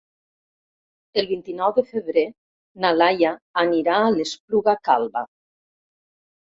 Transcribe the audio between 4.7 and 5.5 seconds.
Calba.